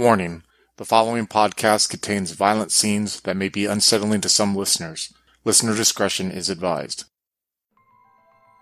[0.00, 0.44] Warning
[0.78, 5.12] the following podcast contains violent scenes that may be unsettling to some listeners.
[5.44, 7.04] Listener discretion is advised.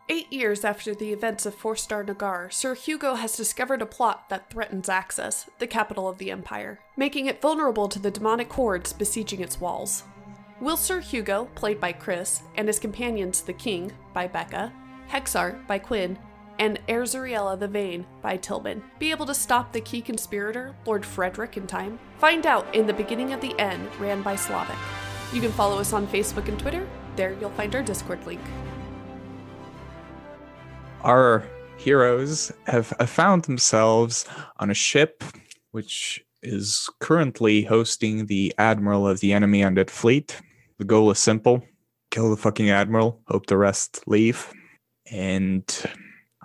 [0.09, 4.29] Eight years after the events of Four Star Nagar, Sir Hugo has discovered a plot
[4.31, 8.93] that threatens Axis, the capital of the Empire, making it vulnerable to the demonic hordes
[8.93, 10.03] besieging its walls.
[10.61, 14.73] Will Sir Hugo, played by Chris, and his companions the King, by Becca,
[15.09, 16.19] Hexar, by Quinn,
[16.59, 21.57] and Erzuriella the Vain, by Tillman, be able to stop the key conspirator, Lord Frederick,
[21.57, 21.99] in time?
[22.19, 24.77] Find out in The Beginning of the End, ran by Slavic.
[25.33, 26.89] You can follow us on Facebook and Twitter.
[27.17, 28.41] There you'll find our Discord link.
[31.03, 31.45] our
[31.77, 34.27] heroes have have found themselves
[34.59, 35.23] on a ship
[35.71, 40.41] which is currently hosting the admiral of the enemy undead fleet.
[40.79, 41.63] The goal is simple
[42.11, 44.51] kill the fucking admiral, hope the rest leave.
[45.11, 45.65] And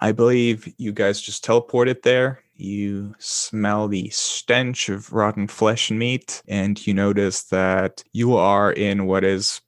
[0.03, 2.43] I believe you guys just teleported there.
[2.57, 8.74] You smell the stench of rotten flesh and meat, and you notice that you are
[8.74, 9.62] in what is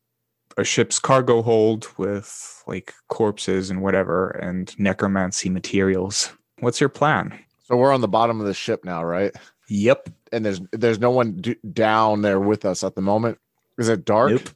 [0.58, 6.34] a ship's cargo hold with like corpses and whatever and necromancy materials.
[6.60, 7.40] What's your plan?
[7.64, 9.34] So we're on the bottom of the ship now, right?
[9.70, 10.10] Yep.
[10.34, 13.38] And there's there's no one d- down there with us at the moment.
[13.78, 14.32] Is it dark?
[14.32, 14.50] Nope.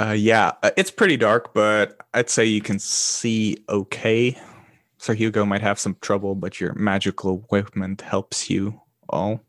[0.00, 4.36] Uh, yeah, uh, it's pretty dark, but I'd say you can see okay.
[5.00, 9.42] So Hugo might have some trouble, but your magical equipment helps you all.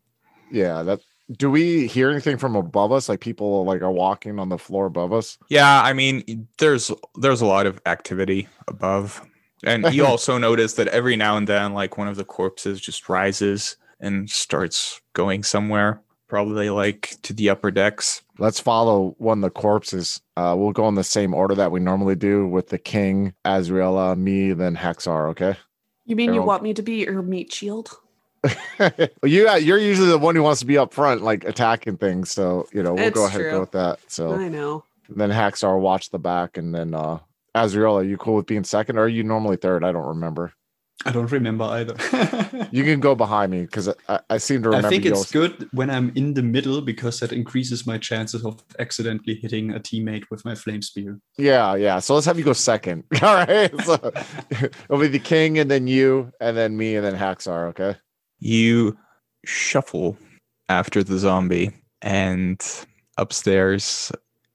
[0.50, 0.82] Yeah.
[0.82, 1.00] That.
[1.30, 3.06] Do we hear anything from above us?
[3.10, 5.36] Like people like are walking on the floor above us?
[5.50, 9.22] Yeah, I mean, there's there's a lot of activity above,
[9.62, 13.10] and you also notice that every now and then, like one of the corpses just
[13.10, 18.22] rises and starts going somewhere, probably like to the upper decks.
[18.38, 20.22] Let's follow one of the corpses.
[20.34, 24.16] Uh, we'll go in the same order that we normally do with the king, Azriela,
[24.16, 25.28] me, then Hexar.
[25.32, 25.56] Okay.
[26.06, 27.90] You mean you want me to be your meat shield?
[29.22, 32.30] you you're usually the one who wants to be up front, like attacking things.
[32.30, 33.98] So you know we'll go It's ahead and go with that.
[34.08, 34.84] So I know.
[35.10, 37.18] then Haxar watch the back, and then uh
[37.54, 39.84] Azriel, are you cool with being second, or are you normally third?
[39.84, 40.54] I don't remember.
[41.04, 41.96] I don't remember either.
[42.72, 44.86] You can go behind me because I, I seem to remember.
[44.86, 47.98] I think you it's always- good when I'm in the middle because that increases my
[47.98, 51.18] chances of accidentally hitting a teammate with my flame spear.
[51.36, 51.98] Yeah, yeah.
[51.98, 53.04] So let's have you go second.
[53.22, 53.70] All right.
[53.84, 53.94] So
[54.50, 57.68] it'll be the king, and then you, and then me, and then Haxar.
[57.70, 57.96] Okay.
[58.38, 58.96] You
[59.44, 60.16] shuffle
[60.68, 62.58] after the zombie, and
[63.18, 64.10] upstairs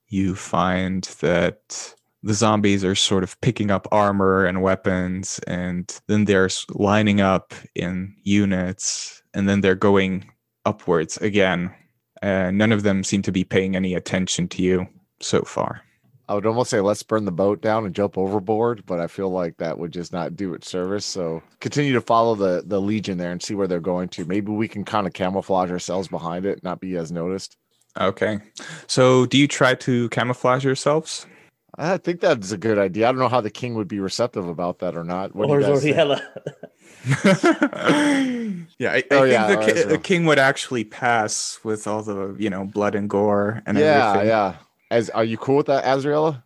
[0.08, 6.24] you find that the zombies are sort of picking up armor and weapons, and then
[6.24, 10.30] they're lining up in units, and then they're going
[10.64, 11.74] upwards again.
[12.22, 14.86] Uh, none of them seem to be paying any attention to you
[15.20, 15.82] so far.
[16.28, 19.30] I would almost say let's burn the boat down and jump overboard, but I feel
[19.30, 21.06] like that would just not do it service.
[21.06, 24.26] So continue to follow the the legion there and see where they're going to.
[24.26, 27.56] Maybe we can kind of camouflage ourselves behind it, not be as noticed.
[27.98, 28.38] Okay.
[28.86, 31.26] So, do you try to camouflage yourselves?
[31.78, 33.08] I think that's a good idea.
[33.08, 35.34] I don't know how the king would be receptive about that or not.
[35.34, 35.66] What do or you?
[35.66, 36.20] Zoriella.
[38.78, 42.02] yeah, I, I Oh, think yeah, the, ki- the king would actually pass with all
[42.02, 44.28] the you know blood and gore and yeah, everything.
[44.28, 44.56] yeah.
[44.90, 46.42] As are you cool with that, Azriela?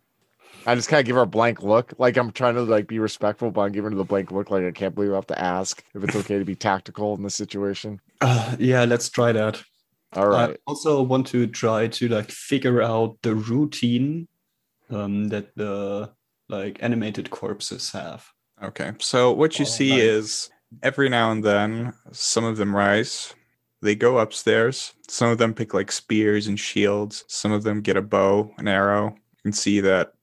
[0.65, 2.99] I just kind of give her a blank look, like I'm trying to like be
[2.99, 5.39] respectful, but I'm giving her the blank look, like I can't believe I have to
[5.41, 7.99] ask if it's okay to be tactical in this situation.
[8.21, 9.61] Uh, yeah, let's try that.
[10.13, 10.51] All right.
[10.51, 14.27] I also want to try to like figure out the routine
[14.93, 16.11] um, that the
[16.49, 18.31] like animated corpses have.
[18.61, 19.99] Okay, so what you Oh, see nice.
[20.01, 20.49] is
[20.81, 23.33] every now and then some of them rise.
[23.81, 24.93] They go upstairs.
[25.09, 27.25] Some of them pick like spears and shields.
[27.27, 29.07] Some of them get a bow, an arrow.
[29.09, 30.13] You can see that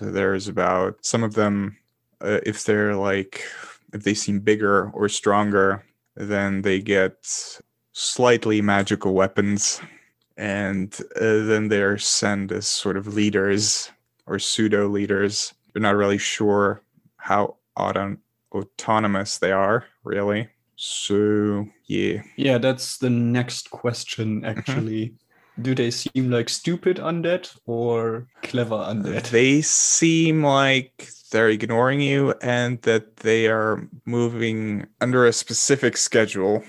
[0.00, 1.78] there's about some of them,
[2.20, 3.42] uh, if they're like,
[3.94, 5.82] if they seem bigger or stronger,
[6.14, 7.14] then they get
[7.92, 9.80] slightly magical weapons.
[10.36, 13.90] And uh, then they're sent as sort of leaders
[14.26, 15.54] or pseudo leaders.
[15.72, 16.82] They're not really sure
[17.16, 18.18] how auto-
[18.52, 20.48] autonomous they are, really.
[20.76, 22.22] So, yeah.
[22.36, 25.14] Yeah, that's the next question actually.
[25.60, 29.30] Do they seem like stupid undead or clever undead?
[29.30, 36.62] They seem like they're ignoring you and that they are moving under a specific schedule,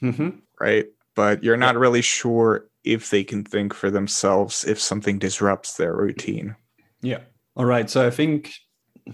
[0.00, 0.86] hmm right?
[1.14, 5.94] But you're not really sure if they can think for themselves if something disrupts their
[5.94, 6.56] routine.
[7.02, 7.20] Yeah.
[7.56, 7.90] All right.
[7.90, 8.52] So I think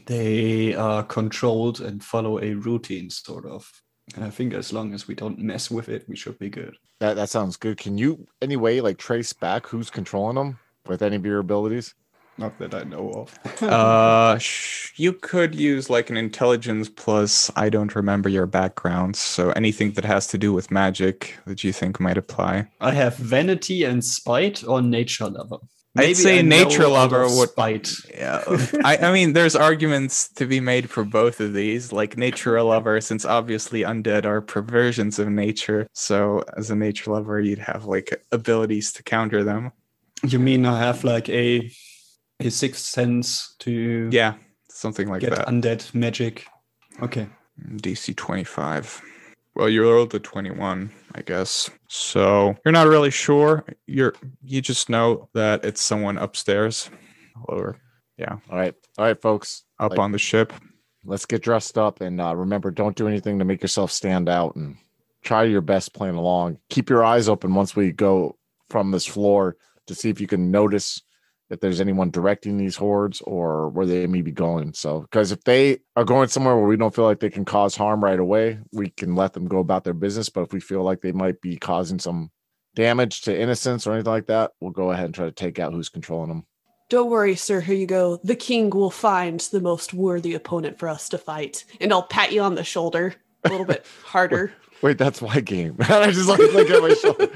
[0.07, 3.71] they are controlled and follow a routine, sort of.
[4.15, 6.77] And I think as long as we don't mess with it, we should be good.
[7.01, 7.79] That that sounds good.
[7.79, 11.95] Can you anyway like trace back who's controlling them with any of your abilities?
[12.39, 13.63] Not that I know of.
[13.63, 17.51] uh, sh- you could use like an intelligence plus.
[17.57, 21.73] I don't remember your background, so anything that has to do with magic that you
[21.73, 22.69] think might apply.
[22.81, 25.59] I have vanity and spite or nature lover.
[25.99, 27.91] I'd say I nature lover would- spite.
[28.15, 28.43] Yeah,
[28.85, 31.93] I, I mean, there's arguments to be made for both of these.
[31.93, 35.87] Like nature lover, since obviously undead are perversions of nature.
[35.93, 39.73] So as a nature lover, you'd have like abilities to counter them.
[40.27, 41.71] You mean I have like a
[42.41, 44.35] a sixth sense to Yeah,
[44.71, 45.49] something like get that.
[45.49, 46.47] undead magic?
[47.03, 47.29] Okay.
[47.61, 49.03] Mm, DC 25.
[49.59, 51.69] Well, you rolled a 21, I guess.
[51.89, 53.65] So you're not really sure.
[53.89, 54.15] You're
[54.45, 56.89] you just know that it's someone upstairs,
[57.47, 57.77] or
[58.17, 58.37] yeah.
[58.51, 59.65] All right, all right, folks.
[59.81, 60.53] up Like- on the ship.
[61.05, 64.55] Let's get dressed up and uh, remember, don't do anything to make yourself stand out
[64.57, 64.77] and
[65.23, 66.59] try your best playing along.
[66.69, 68.37] Keep your eyes open once we go
[68.69, 69.57] from this floor
[69.87, 71.01] to see if you can notice
[71.51, 74.73] if there's anyone directing these hordes or where they may be going.
[74.75, 77.77] So, because if they are going somewhere where we don't feel like they can cause
[77.77, 80.29] harm right away, we can let them go about their business.
[80.29, 82.31] But if we feel like they might be causing some
[82.75, 85.73] damage to innocents or anything like that, we'll go ahead and try to take out
[85.73, 86.45] who's controlling them.
[86.91, 87.61] Don't worry, sir.
[87.61, 88.19] Here you go.
[88.25, 92.33] The king will find the most worthy opponent for us to fight, and I'll pat
[92.33, 93.15] you on the shoulder
[93.45, 94.53] a little bit harder.
[94.83, 95.77] Wait, that's my game.
[95.81, 97.29] I just like look at my shoulder.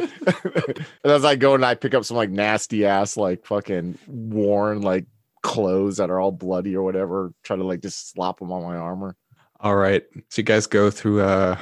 [1.04, 4.82] and as I go and I pick up some like nasty ass, like fucking worn
[4.82, 5.06] like
[5.42, 8.76] clothes that are all bloody or whatever, try to like just slap them on my
[8.76, 9.16] armor.
[9.60, 10.04] All right.
[10.28, 11.58] So you guys go through a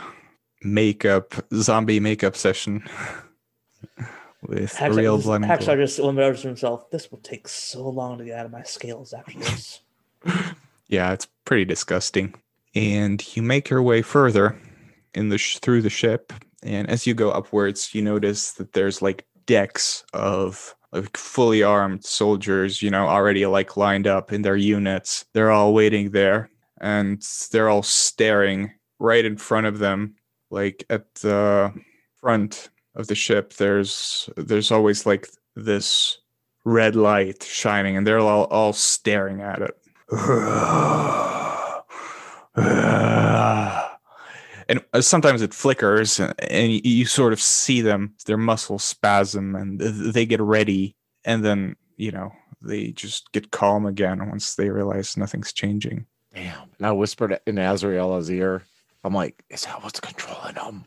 [0.62, 2.84] makeup zombie makeup session
[4.42, 5.42] with Hacksaw, real blood.
[5.42, 5.76] and Hacksaw gore.
[5.76, 9.12] just remembers to himself, this will take so long to get out of my scales
[9.14, 9.80] after this.
[10.88, 12.34] Yeah, it's pretty disgusting.
[12.74, 14.58] And you make your way further
[15.14, 19.02] in the sh- through the ship, and as you go upwards, you notice that there's
[19.02, 24.56] like decks of like fully armed soldiers, you know, already like lined up in their
[24.56, 25.24] units.
[25.32, 27.22] They're all waiting there, and
[27.52, 30.14] they're all staring right in front of them,
[30.50, 31.72] like at the
[32.20, 33.54] front of the ship.
[33.54, 36.18] There's there's always like this
[36.64, 39.76] red light shining, and they're all all staring at it
[44.70, 48.84] and uh, sometimes it flickers and and you- you sort of see them their muscles
[48.84, 49.81] spasm and
[50.14, 52.31] they get ready and then you know
[52.62, 56.69] they just get calm again once they realize nothing's changing Damn.
[56.78, 58.62] And I whispered in Azraella's ear,
[59.02, 60.84] I'm like, is that what's controlling them?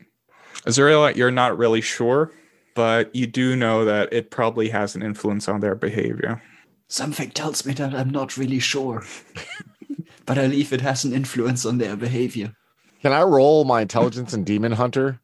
[0.66, 2.32] azrael you're not really sure
[2.74, 6.40] but you do know that it probably has an influence on their behavior
[6.88, 9.04] Something tells me that I'm not really sure.
[10.26, 12.52] but I believe it has an influence on their behavior.
[13.04, 15.20] Can I roll my intelligence and demon hunter?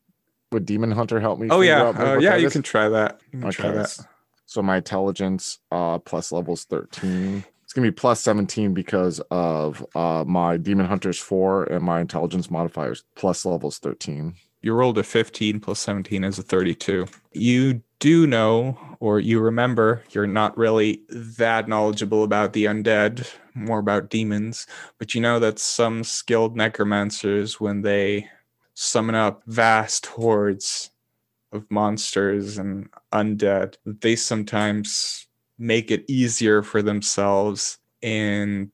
[0.52, 1.48] Would demon hunter help me?
[1.50, 3.98] oh yeah out uh, yeah you can try that you can try that
[4.44, 7.42] So my intelligence uh plus levels 13.
[7.64, 12.50] It's gonna be plus 17 because of uh my demon hunter's four and my intelligence
[12.50, 14.34] modifiers plus levels 13.
[14.62, 17.06] You rolled a 15 plus 17 is a 32.
[17.32, 23.78] You do know, or you remember, you're not really that knowledgeable about the undead, more
[23.78, 24.66] about demons,
[24.98, 28.28] but you know that some skilled necromancers, when they
[28.74, 30.90] summon up vast hordes
[31.52, 35.26] of monsters and undead, they sometimes
[35.58, 38.70] make it easier for themselves and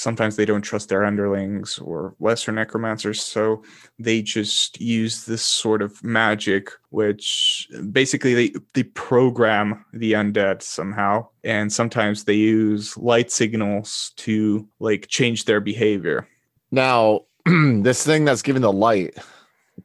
[0.00, 3.62] sometimes they don't trust their underlings or lesser necromancers so
[3.98, 11.24] they just use this sort of magic which basically they, they program the undead somehow
[11.44, 16.26] and sometimes they use light signals to like change their behavior
[16.70, 19.16] Now, this thing that's giving the light,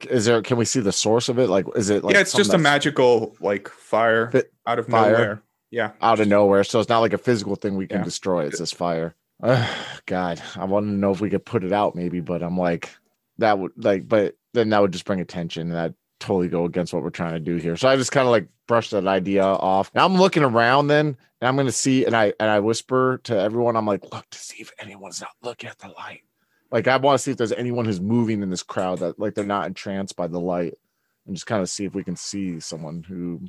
[0.09, 1.49] is there can we see the source of it?
[1.49, 4.31] Like is it like yeah it's just a magical like fire
[4.67, 5.11] out of fire.
[5.11, 6.63] nowhere yeah out of nowhere?
[6.63, 8.03] So it's not like a physical thing we can Yeah.
[8.03, 8.45] destroy.
[8.45, 9.15] It's this fire.
[9.43, 12.57] Ugh, God, I wanted to know if we could put it out maybe, but I'm
[12.57, 12.89] like
[13.37, 16.93] that would like but then that would just bring attention and that totally go against
[16.93, 17.75] what we're trying to do here.
[17.75, 19.91] So I just kind of like brush that idea off.
[19.93, 23.37] Now I'm looking around then and I'm gonna see and I and I whisper to
[23.37, 26.21] everyone, I'm like, look to see if anyone's not looking at the light.
[26.71, 29.35] Like I want to see if there's anyone who's moving in this crowd that like
[29.35, 30.75] they're not entranced by the light
[31.25, 33.41] and just kind of see if we can see someone who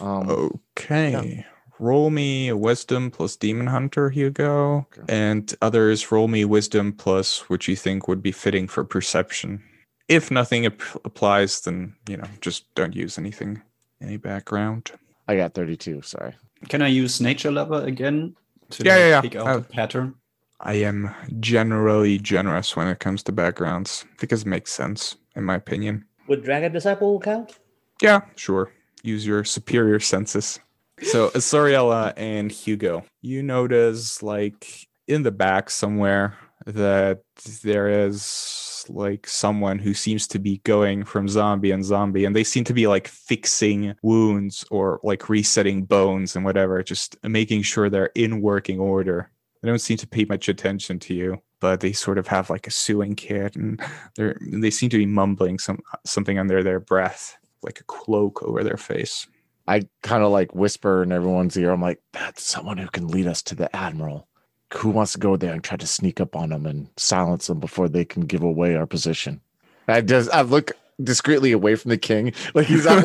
[0.00, 1.44] um okay
[1.82, 5.02] roll me a wisdom plus demon hunter hugo Okay.
[5.08, 9.60] and others roll me wisdom plus what you think would be fitting for perception
[10.08, 13.60] if nothing ap- applies then you know just don't use anything
[14.00, 14.92] any background
[15.28, 16.34] I got 32, sorry.
[16.68, 18.34] Can I use nature lover again
[18.70, 19.20] to Yeah, like, yeah, yeah.
[19.20, 20.14] pick out Uh, a pattern?
[20.60, 21.10] i am
[21.40, 26.42] generally generous when it comes to backgrounds because it makes sense in my opinion Would
[26.44, 27.58] Dragon Disciple count?
[28.02, 28.70] yeah sure
[29.02, 30.58] use your superior senses
[31.00, 37.22] So Soriella and Hugo, you notice like in the back somewhere that
[37.62, 42.44] there is like someone who seems to be going from zombie and zombie and they
[42.44, 47.88] seem to be like fixing wounds or like resetting bones and whatever just making sure
[47.88, 49.30] they're in working order.
[49.60, 52.66] They don't seem to pay much attention to you but they sort of have like
[52.66, 53.80] a sewing kit and
[54.16, 58.64] they're they seem to be mumbling some something under their breath like a cloak over
[58.64, 59.28] their face
[59.66, 61.70] I kind of like whisper in everyone's ear.
[61.70, 64.28] I'm like, that's someone who can lead us to the admiral.
[64.74, 67.60] Who wants to go there and try to sneak up on them and silence them
[67.60, 69.40] before they can give away our position?
[69.86, 73.02] I just I look discreetly away from the king, like he's at,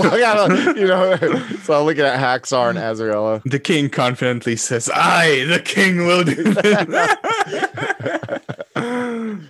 [0.77, 1.17] you know.
[1.63, 3.41] So I'm looking at Haxar and Azraella.
[3.43, 6.77] the king confidently says i the king will do this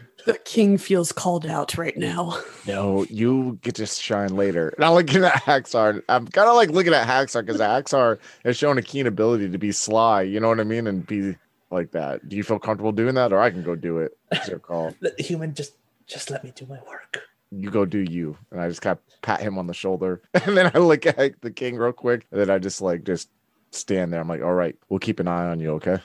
[0.27, 2.37] The king feels called out right now.
[2.67, 4.69] No, you get to shine later.
[4.75, 6.03] And I'm looking at Haxar.
[6.09, 9.57] I'm kind of like looking at Haxar because Haxar has shown a keen ability to
[9.57, 10.23] be sly.
[10.23, 11.37] You know what I mean, and be
[11.71, 12.27] like that.
[12.27, 14.17] Do you feel comfortable doing that, or I can go do it?
[14.33, 14.93] It's your call.
[15.01, 15.73] The human just
[16.07, 17.19] just let me do my work.
[17.51, 18.37] you go do you.
[18.51, 20.21] And I just kind of pat him on the shoulder.
[20.33, 22.25] And then I look at the king real quick.
[22.31, 23.29] And then I just like just
[23.71, 24.19] stand there.
[24.19, 25.99] I'm like, all right, we'll keep an eye on you, okay?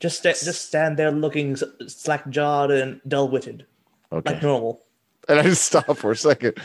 [0.00, 3.66] Just sta- just stand there looking slack jawed and dull witted,
[4.12, 4.34] Okay.
[4.34, 4.80] like normal.
[5.28, 6.56] And I just stop for a second.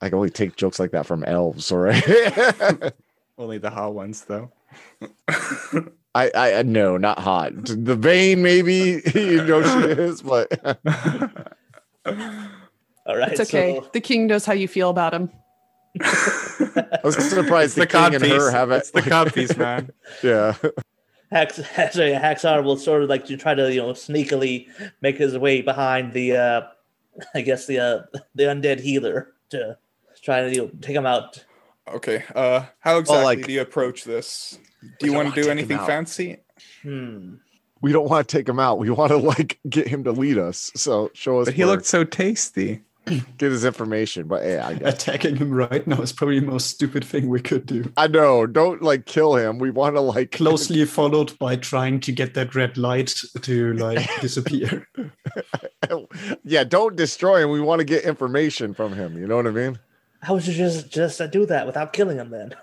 [0.00, 2.02] I can only take jokes like that from elves, all right?
[3.38, 4.50] only the hot ones though
[6.14, 7.52] I, I I- no, not hot.
[7.64, 10.50] The Vain maybe you know she is, but
[13.04, 13.32] All right.
[13.32, 13.76] It's okay.
[13.80, 15.30] So, The king knows how you feel about him.
[16.00, 18.76] I was surprised the, the king and her have it.
[18.76, 19.90] It's the codpiece, man.
[20.22, 20.54] Yeah.
[21.32, 24.68] Hax, sorry, Haxar will sort of like to try to you know sneakily
[25.00, 26.62] make his way behind the, uh
[27.34, 29.76] I guess the uh the undead healer to
[30.22, 31.44] try to you know, take him out.
[31.88, 32.22] Okay.
[32.34, 34.58] Uh, how exactly like- do you approach this?
[35.00, 36.38] Do you want wanna do anything fancy?
[36.82, 37.34] Hmm.
[37.80, 38.78] We don't want to take him out.
[38.78, 40.70] We want to like get him to lead us.
[40.76, 42.82] So show us But he where- looked so tasty.
[43.38, 44.28] get his information.
[44.28, 44.94] But yeah, I guess.
[44.94, 47.90] Attacking him right now is probably the most stupid thing we could do.
[47.96, 48.46] I know.
[48.46, 49.58] Don't like kill him.
[49.58, 54.08] We want to like Closely followed by trying to get that red light to like
[54.20, 54.88] disappear.
[56.44, 57.50] yeah, don't destroy him.
[57.50, 59.18] We want to get information from him.
[59.18, 59.78] You know what I mean?
[60.20, 62.54] How would you just just do that without killing him then?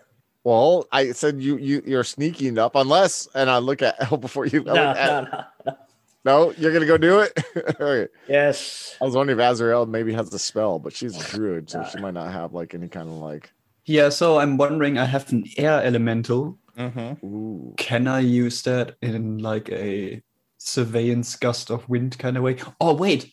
[0.45, 4.45] Well, I said you you you're sneaking up unless, and I look at Elle before
[4.45, 4.63] you.
[4.63, 5.77] No, at- no, no, no.
[6.25, 7.31] No, you're gonna go do it.
[7.79, 8.09] All right.
[8.27, 8.97] Yes.
[9.01, 11.97] I was wondering if Azrael maybe has the spell, but she's a druid, so she
[12.01, 13.51] might not have like any kind of like.
[13.85, 14.97] Yeah, so I'm wondering.
[14.97, 16.57] I have an air elemental.
[16.77, 17.71] Mm-hmm.
[17.77, 20.21] Can I use that in like a
[20.57, 22.57] surveillance gust of wind kind of way?
[22.79, 23.31] Oh wait,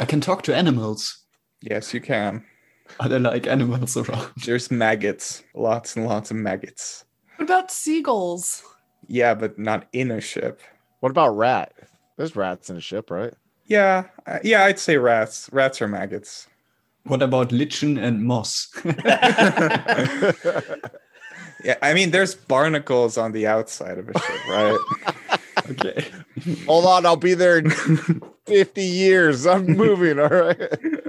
[0.00, 1.24] I can talk to animals.
[1.62, 2.44] Yes, you can.
[3.00, 4.30] Are there like animals around?
[4.44, 7.04] There's maggots, lots and lots of maggots.
[7.36, 8.62] What about seagulls?
[9.06, 10.60] Yeah, but not in a ship.
[11.00, 11.72] What about rat?
[12.18, 13.32] There's rats in a ship, right?
[13.66, 15.48] Yeah, uh, yeah, I'd say rats.
[15.52, 16.48] Rats are maggots.
[17.04, 18.68] What about lichen and moss?
[21.64, 24.78] Yeah, I mean, there's barnacles on the outside of a ship, right?
[25.70, 26.06] okay.
[26.66, 27.70] Hold on, I'll be there in
[28.46, 29.44] 50 years.
[29.44, 30.20] I'm moving.
[30.20, 30.60] All right.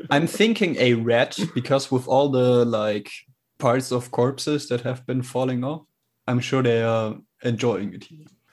[0.10, 3.12] I'm thinking a rat because with all the like
[3.60, 5.84] parts of corpses that have been falling off,
[6.26, 8.08] I'm sure they are enjoying it.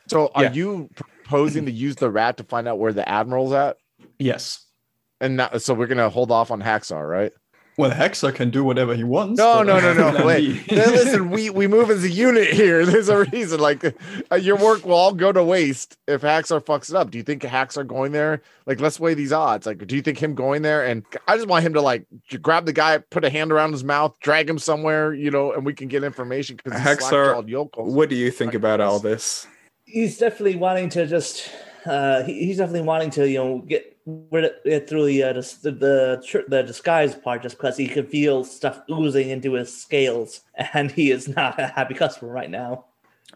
[0.09, 0.53] So, are Yeah.
[0.53, 0.91] you
[1.27, 3.79] proposing to use the rat to find out where the admiral's at?
[4.19, 4.65] Yes.
[5.21, 7.33] And not, so we're gonna hold off on Haxar, right?
[7.79, 9.37] Well, Hexer can do whatever he wants.
[9.37, 10.25] No, no, no, no.
[10.27, 10.67] Wait.
[10.67, 10.77] B.
[10.77, 12.87] Listen, we we move as a unit here.
[12.87, 13.61] There's a reason.
[13.61, 13.85] Like
[14.33, 17.11] uh, your work will all go to waste if Haxar fucks it up.
[17.11, 18.41] Do you think Haxar going there?
[18.65, 19.67] Like, let's weigh these odds.
[19.67, 20.87] Like, do you think him going there?
[20.87, 22.07] And I just want him to like
[22.41, 25.67] grab the guy, put a hand around his mouth, drag him somewhere, you know, and
[25.67, 27.45] we can get information because Haxar.
[27.77, 29.47] What do you think about all this?
[29.87, 31.51] He's definitely wanting to just.
[31.85, 35.33] Uh, he, he's definitely wanting to, you know, get rid of it through the uh,
[35.33, 40.41] the the, the disguise part, just because he can feel stuff oozing into his scales,
[40.75, 42.85] and he is not a happy customer right now.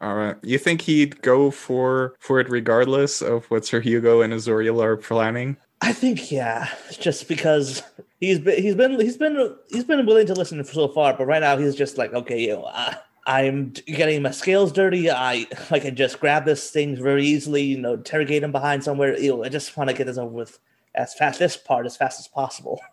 [0.01, 4.33] All right, you think he'd go for for it regardless of what Sir Hugo and
[4.33, 5.57] Azoriel are planning?
[5.83, 7.83] I think yeah, just because
[8.21, 11.41] he's been he's been he's been he's been willing to listen so far, but right
[11.41, 12.97] now he's just like, okay, you know, I,
[13.27, 15.11] I'm getting my scales dirty.
[15.11, 19.19] I I can just grab this thing very easily, you know, interrogate him behind somewhere.
[19.19, 20.59] You know, I just want to get this over with
[20.95, 22.81] as fast this part as fast as possible.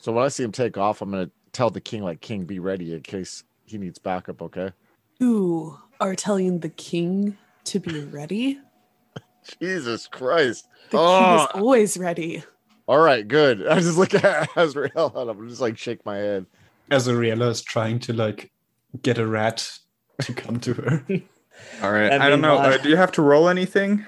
[0.00, 2.60] So when I see him take off, I'm gonna tell the king, like, King, be
[2.60, 4.40] ready in case he needs backup.
[4.42, 4.70] Okay.
[5.18, 8.60] Who are telling the king to be ready?
[9.60, 10.68] Jesus Christ.
[10.90, 11.18] The Oh.
[11.18, 11.58] king is ah.
[11.58, 12.44] always ready.
[12.86, 13.66] All right, good.
[13.68, 16.46] I just look at Azrael and I'm just like shake my head.
[16.92, 18.52] Azariella is trying to like
[19.02, 19.78] get a rat
[20.22, 21.04] to come to her.
[21.82, 22.12] All right.
[22.12, 22.56] I I, don't know.
[22.58, 24.06] uh, do you have to roll anything?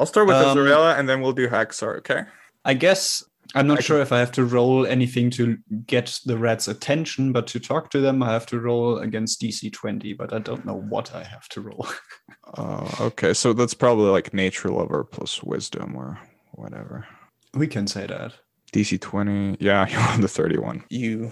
[0.00, 2.22] I'll start with Um, Azarella and then we'll do Haxar, okay?
[2.64, 6.36] I guess I'm not I sure if I have to roll anything to get the
[6.36, 10.32] rat's attention, but to talk to them, I have to roll against DC 20, but
[10.32, 11.86] I don't know what I have to roll.
[12.56, 16.18] Uh, okay, so that's probably like nature lover plus wisdom or
[16.52, 17.06] whatever.
[17.52, 18.32] we can say that.
[18.72, 19.58] DC 20.
[19.60, 20.82] Yeah, you're on the 31.
[20.88, 21.30] You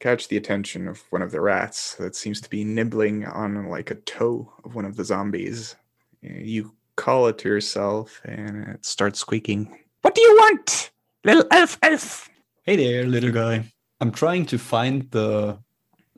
[0.00, 3.90] catch the attention of one of the rats that seems to be nibbling on like
[3.90, 5.76] a toe of one of the zombies.
[6.22, 9.76] You call it to yourself and it starts squeaking.
[10.02, 10.90] What do you want?
[11.24, 12.28] Little elf elf.
[12.62, 13.64] Hey there, little guy.
[14.00, 15.58] I'm trying to find the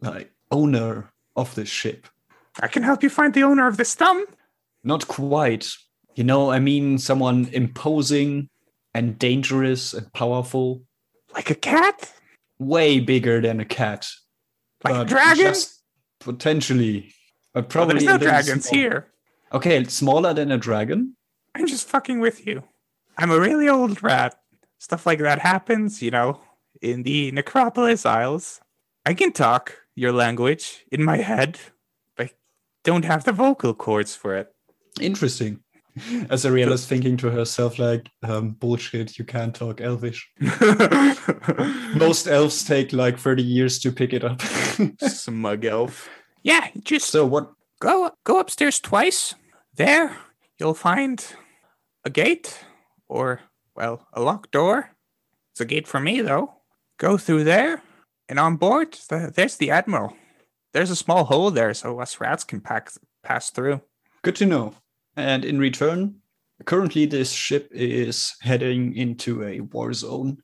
[0.00, 2.06] like owner of this ship.
[2.60, 4.26] I can help you find the owner of this thumb.
[4.84, 5.72] Not quite.
[6.16, 8.48] You know, I mean someone imposing
[8.94, 10.82] and dangerous and powerful,
[11.34, 12.12] Like a cat?
[12.60, 14.06] Way bigger than a cat.
[14.84, 15.54] Like a but dragon?
[16.20, 17.12] Potentially.
[17.52, 19.08] But probably there's no dragons small- here.
[19.52, 21.16] Okay, smaller than a dragon.
[21.56, 22.62] I'm just fucking with you.
[23.18, 24.36] I'm a really old rat.
[24.78, 26.40] Stuff like that happens, you know,
[26.80, 28.60] in the Necropolis Isles.
[29.04, 31.58] I can talk your language in my head,
[32.16, 32.30] but I
[32.84, 34.54] don't have the vocal cords for it.
[35.00, 35.60] Interesting.
[36.30, 40.30] As Ariel is thinking to herself, like, um, bullshit, you can't talk Elvish.
[41.96, 44.40] Most elves take like 30 years to pick it up.
[45.00, 46.08] Smug elf.
[46.42, 47.52] Yeah, just so, what?
[47.80, 49.34] go go upstairs twice.
[49.74, 50.16] There,
[50.58, 51.24] you'll find
[52.04, 52.64] a gate,
[53.08, 53.40] or
[53.74, 54.94] well, a locked door.
[55.52, 56.54] It's a gate for me though.
[56.98, 57.82] Go through there,
[58.28, 60.14] and on board, th- there's the admiral.
[60.72, 62.92] There's a small hole there, so us rats can pack,
[63.24, 63.80] pass through.
[64.22, 64.74] Good to know.
[65.16, 66.16] And in return,
[66.64, 70.38] currently this ship is heading into a war zone.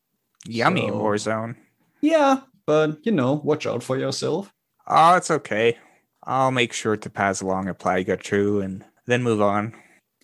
[0.46, 1.56] Yummy So- war zone.
[2.00, 4.52] Yeah, but you know, watch out for yourself.
[4.87, 5.76] Oh, it's okay.
[6.25, 9.75] I'll make sure to pass along a Plaga True and then move on.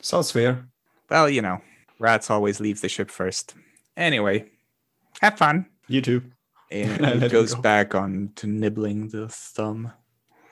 [0.00, 0.66] Sounds fair.
[1.08, 1.60] Well, you know,
[1.98, 3.54] rats always leave the ship first.
[3.96, 4.50] Anyway,
[5.20, 5.66] have fun.
[5.88, 6.22] You too.
[6.70, 7.60] And it goes go.
[7.62, 9.92] back on to nibbling the thumb.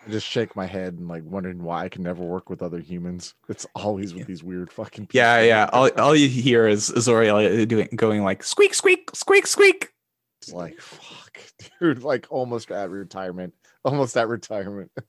[0.06, 2.78] I just shake my head and like wondering why I can never work with other
[2.78, 3.34] humans.
[3.48, 5.18] It's always with these weird fucking people.
[5.18, 5.70] Yeah, yeah.
[5.72, 9.92] All, all you hear is Zoriel doing going like squeak, squeak, squeak, squeak.
[10.40, 11.38] It's like fuck,
[11.80, 12.02] dude.
[12.02, 13.54] Like almost at retirement.
[13.84, 14.90] Almost at retirement.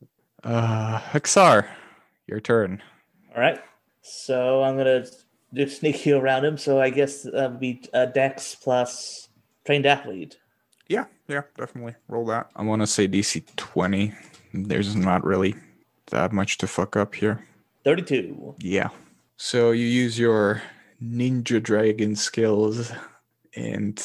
[0.44, 1.68] Uh, Haxar,
[2.26, 2.82] your turn.
[3.36, 3.60] All right.
[4.02, 5.06] So I'm gonna
[5.54, 6.58] do sneaky around him.
[6.58, 9.30] So I guess that would be uh, Dex plus
[9.66, 10.38] trained athlete.
[10.88, 12.50] Yeah, yeah, definitely roll that.
[12.56, 14.14] I want to say DC twenty.
[14.54, 15.56] There's not really
[16.08, 17.46] that much to fuck up here.
[17.84, 18.56] Thirty-two.
[18.60, 18.90] Yeah.
[19.38, 20.62] So you use your
[21.04, 22.92] ninja dragon skills,
[23.56, 24.04] and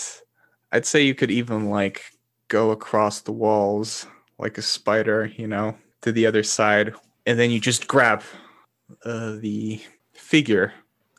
[0.72, 2.04] I'd say you could even like
[2.48, 4.06] go across the walls
[4.38, 6.94] like a spider, you know, to the other side,
[7.26, 8.22] and then you just grab
[9.04, 9.80] uh, the
[10.14, 10.72] figure,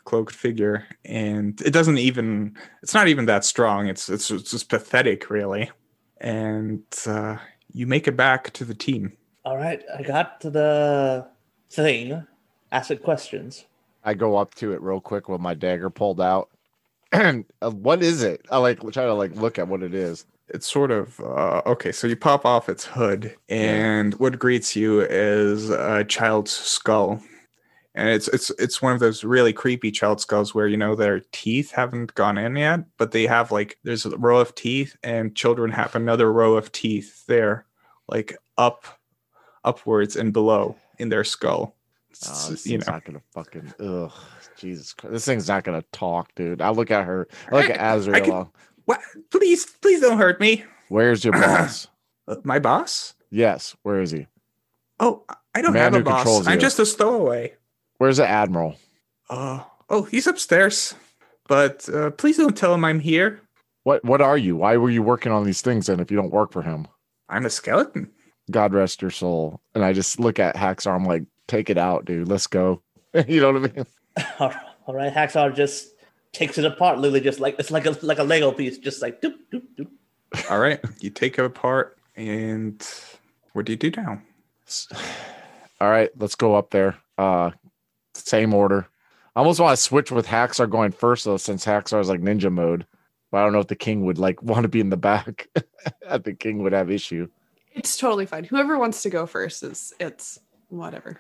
[0.06, 2.56] cloaked figure, and it doesn't even.
[2.82, 3.88] It's not even that strong.
[3.88, 5.70] It's it's, it's just pathetic, really,
[6.22, 7.38] and uh,
[7.74, 9.14] you make it back to the team.
[9.46, 9.82] All right.
[9.98, 11.28] I got to the
[11.70, 12.26] thing.
[12.72, 13.66] Ask it questions.
[14.04, 16.50] I go up to it real quick with my dagger pulled out.
[17.12, 18.46] And uh, what is it?
[18.52, 20.26] I like try to like look at what it is.
[20.50, 21.92] it's sort of uh, okay.
[21.92, 27.22] So you pop off its hood, and what greets you is a child's skull,
[27.98, 31.22] and it's it's it's one of those really creepy child skulls where you know their
[31.32, 35.36] teeth haven't gone in yet, but they have like there's a row of teeth, and
[35.36, 37.66] children have another row of teeth there,
[38.08, 38.86] like up,
[39.66, 41.76] upwards and below in their skull.
[42.28, 44.12] Oh, this you know, not gonna fucking ugh.
[44.56, 45.14] Jesus Christ.
[45.14, 46.62] This thing's not gonna talk, dude.
[46.62, 47.28] I look at her.
[47.52, 48.22] I look at Azrael.
[48.24, 48.52] can-
[48.86, 49.02] what?
[49.32, 50.64] Please, please don't hurt me.
[50.90, 51.88] Where's your boss?
[52.30, 53.14] Uh, my boss?
[53.30, 54.28] yes, where is he?
[55.00, 55.24] Oh,
[55.56, 56.46] I don't Man have a boss.
[56.46, 56.60] I'm you.
[56.60, 57.54] just a stowaway.
[57.98, 58.76] Where's the admiral?
[59.30, 60.96] Uh, oh, he's upstairs.
[61.48, 63.42] But uh, please don't tell him I'm here.
[63.84, 64.58] What what are you?
[64.58, 66.88] Why were you working on these things then if you don't work for him?
[67.30, 68.12] I'm a skeleton.
[68.52, 69.62] God rest your soul.
[69.74, 70.94] And I just look at Haxar.
[70.94, 72.28] I'm like, take it out, dude.
[72.28, 72.82] Let's go.
[73.28, 73.86] you know what I mean?
[74.88, 75.14] All right.
[75.14, 75.90] Haxar just
[76.34, 77.00] takes it apart.
[77.00, 78.78] Literally, just like it's like a like a Lego piece.
[78.78, 80.50] Just like doop doop doop.
[80.50, 80.80] All right.
[81.00, 82.86] You take it apart, and
[83.54, 84.22] what do you do now?
[85.80, 86.98] All right, let's go up there.
[87.18, 87.52] Uh
[88.18, 88.88] same order.
[89.36, 92.52] I almost want to switch with Haxar going first though, since Haxar is like ninja
[92.52, 92.86] mode.
[93.32, 95.48] But I don't know if the king would like want to be in the back.
[96.10, 97.28] I think king would have issue.
[97.74, 98.44] It's totally fine.
[98.44, 101.20] Whoever wants to go first is it's whatever.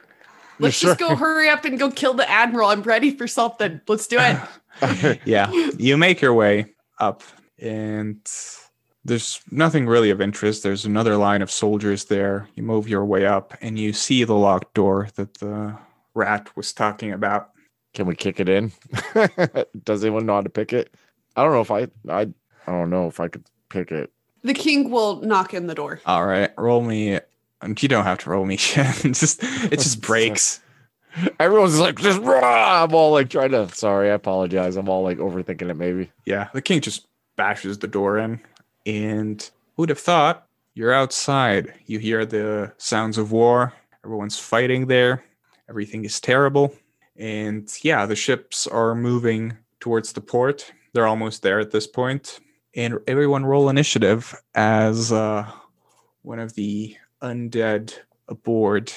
[0.59, 1.09] Let's just sure?
[1.09, 2.69] go hurry up and go kill the admiral.
[2.69, 3.79] I'm ready for something.
[3.87, 5.19] Let's do it.
[5.25, 5.51] yeah.
[5.77, 7.21] You make your way up,
[7.59, 8.27] and
[9.07, 10.63] there's nothing really of interest.
[10.63, 12.49] There's another line of soldiers there.
[12.55, 15.77] You move your way up and you see the locked door that the
[16.17, 17.51] rat was talking about.
[17.93, 18.71] Can we kick it in?
[19.83, 20.93] Does anyone know how to pick it?
[21.35, 22.21] I don't know if I I
[22.67, 24.11] I don't know if I could pick it.
[24.43, 25.99] The king will knock in the door.
[26.05, 27.19] All right, roll me.
[27.61, 29.05] and You don't have to roll me shit.
[29.05, 30.59] It just it just breaks.
[31.39, 32.83] Everyone's like just rah!
[32.83, 34.75] I'm all like trying to sorry, I apologize.
[34.75, 36.11] I'm all like overthinking it maybe.
[36.25, 38.39] Yeah, the king just bashes the door in,
[38.85, 40.45] and who'd have thought?
[40.75, 41.73] You're outside.
[41.87, 43.73] You hear the sounds of war.
[44.05, 45.23] Everyone's fighting there.
[45.69, 46.73] Everything is terrible.
[47.15, 50.71] And yeah, the ships are moving towards the port.
[50.93, 52.39] They're almost there at this point.
[52.75, 55.49] And everyone roll initiative as uh,
[56.21, 57.93] one of the undead
[58.27, 58.91] aboard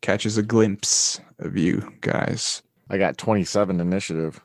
[0.00, 2.62] catches a glimpse of you guys.
[2.88, 4.40] I got 27 initiative.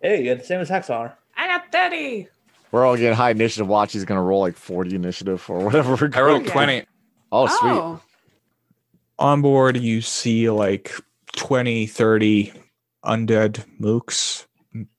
[0.00, 1.12] Hey, you got the same as Haxar.
[1.36, 2.28] I got 30.
[2.70, 3.68] We're all getting high initiative.
[3.68, 5.94] Watch, he's gonna roll like 40 initiative or whatever.
[5.94, 6.52] We're I rolled Okay.
[6.52, 6.84] 20.
[7.30, 7.58] Oh, sweet.
[7.70, 8.00] Oh,
[9.18, 10.92] On board, you see like
[11.36, 12.52] 20, 30
[13.04, 14.46] undead mooks.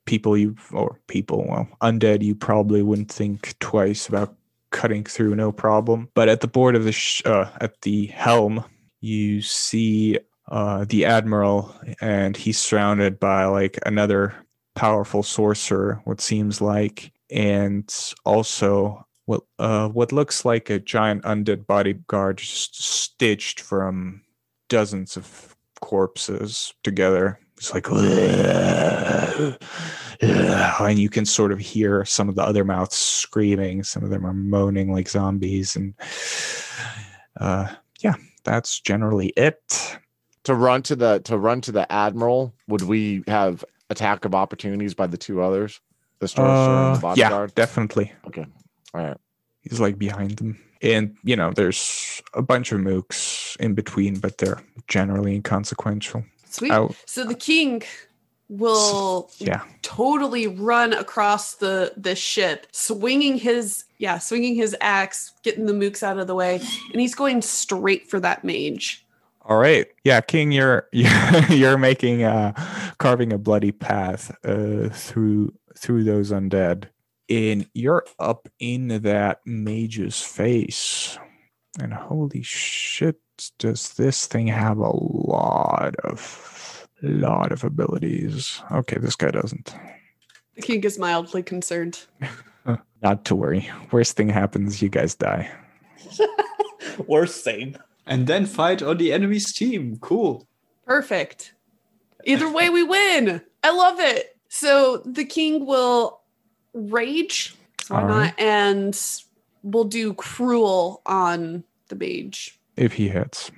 [0.06, 4.36] People you, or people, well, undead you probably wouldn't think twice about
[4.72, 6.10] cutting through, no problem.
[6.14, 8.64] But at the board of the, sh- uh, at the helm,
[9.00, 10.20] you see
[10.50, 14.36] uh, the admiral, and he's surrounded by like another
[14.76, 17.94] powerful sorcerer, what seems like, and
[18.26, 24.22] also what uh, what looks like a giant undead bodyguard just stitched from
[24.70, 27.38] dozens of corpses together.
[27.58, 27.88] It's like,
[30.82, 33.84] and you can sort of hear some of the other mouths screaming.
[33.84, 35.94] Some of them are moaning like zombies, and
[37.38, 37.68] uh,
[38.00, 38.16] yeah,
[38.46, 40.00] that's generally it.
[40.46, 44.94] To run to the to run to the admiral, would we have attack of opportunities
[44.94, 45.82] by the two others?
[46.20, 48.14] The sorcerer and the Uh, yeah, definitely.
[48.28, 48.46] Okay.
[48.94, 49.18] All right.
[49.62, 50.60] He's like behind them.
[50.84, 56.24] And, you know, there's a bunch of mooks in between, but they're generally inconsequential.
[56.50, 56.72] sweet.
[56.72, 56.96] Out.
[57.06, 57.82] So the king
[58.50, 59.64] will Yeah.
[59.82, 66.04] totally run across the the ship, swinging his yeah, swinging his axe, getting the mooks
[66.04, 69.06] out of the way, and he's going straight for that mage.
[69.46, 69.88] All right.
[70.04, 71.12] Yeah, King, you're you're,
[71.50, 72.54] you're making uh
[73.00, 76.86] carving a bloody path uh through through those undead.
[77.30, 81.18] And you're up in that mage's face.
[81.80, 83.20] And holy shit,
[83.58, 88.62] does this thing have a lot of lot of abilities.
[88.72, 89.76] Okay, this guy doesn't.
[90.56, 92.06] The king is mildly concerned.
[93.02, 93.70] Not to worry.
[93.92, 95.52] Worst thing happens, you guys die.
[97.08, 97.76] Worst thing.
[98.06, 99.98] And then fight on the enemy's team.
[100.00, 100.48] Cool.
[100.86, 101.54] Perfect.
[102.26, 103.42] Either way, we win.
[103.64, 104.38] I love it.
[104.48, 106.22] So the king will
[106.74, 107.56] rage,
[107.88, 108.40] why not?
[108.40, 109.00] And
[109.62, 112.60] we'll do cruel on the mage.
[112.76, 113.52] If he hits.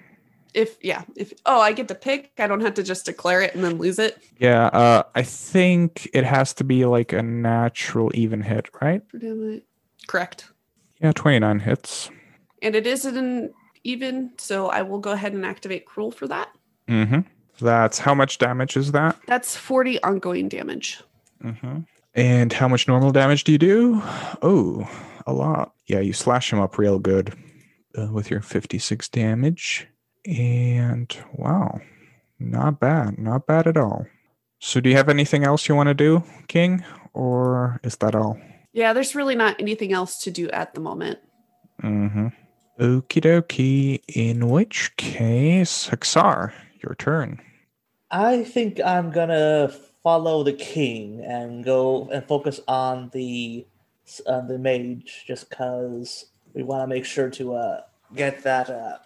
[0.54, 2.32] If yeah, if oh, I get to pick.
[2.38, 4.24] I don't have to just declare it and then lose it.
[4.40, 9.02] Yeah, uh I think it has to be like a natural even hit, right?
[10.08, 10.46] Correct.
[11.02, 12.10] Yeah, 29 hits.
[12.62, 16.50] And it is an even, so I will go ahead and activate cruel for that.
[16.88, 17.22] Mm-hmm.
[17.60, 19.18] That's how much damage is that?
[19.28, 21.02] That's 40 ongoing damage.
[21.44, 21.80] Mm-hmm.
[22.16, 24.02] And how much normal damage do you do?
[24.42, 24.90] Oh,
[25.28, 25.74] a lot.
[25.86, 27.34] Yeah, you slash him up real good
[27.98, 29.88] uh, with your 56 damage.
[30.26, 31.82] And wow,
[32.40, 33.20] not bad.
[33.20, 34.08] Not bad at all.
[34.60, 36.84] So, do you have anything else you want to do, King?
[37.14, 38.40] Or is that all?
[38.74, 41.20] Yeah, there's really not anything else to do at the moment.
[41.84, 42.28] Mm-hmm.
[42.80, 44.02] Okie dokie.
[44.08, 47.42] In which case, Haxar, your turn.
[48.10, 49.74] I think I'm gonna
[50.06, 53.66] follow the king and go and focus on the
[54.28, 57.82] on the mage, just because we want to make sure to uh,
[58.16, 58.98] get that, uh,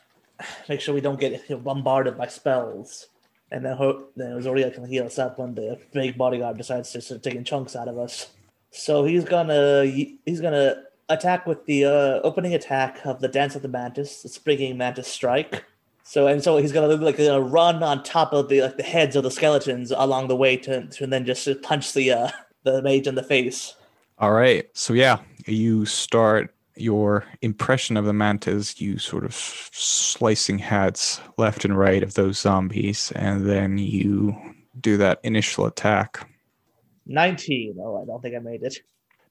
[0.68, 3.08] make sure we don't get bombarded by spells,
[3.50, 7.00] and then ho- then Zoria can heal us up when the big bodyguard decides to
[7.00, 8.28] start taking chunks out of us.
[8.72, 9.86] So he's gonna
[10.26, 14.30] he's gonna attack with the uh, opening attack of the Dance of the Mantis, the
[14.30, 15.64] Springing Mantis Strike.
[16.10, 18.84] So and so he's gonna look like gonna run on top of the like the
[18.84, 22.32] heads of the skeletons along the way to, to and then just punch the uh,
[22.64, 23.76] the mage in the face.
[24.18, 24.66] All right.
[24.74, 28.82] So yeah, you start your impression of the mantis.
[28.82, 34.36] You sort of slicing heads left and right of those zombies, and then you
[34.82, 36.28] do that initial attack.
[37.06, 37.78] Nineteen.
[37.80, 38.80] Oh, I don't think I made it.